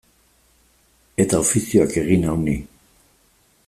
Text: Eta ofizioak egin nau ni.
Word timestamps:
Eta 1.25 1.43
ofizioak 1.43 1.97
egin 2.05 2.29
nau 2.29 2.37
ni. 2.49 2.61